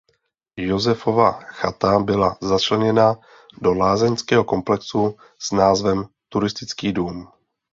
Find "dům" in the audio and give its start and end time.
6.93-7.27